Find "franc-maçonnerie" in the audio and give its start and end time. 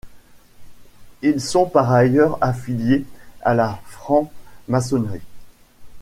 3.85-5.21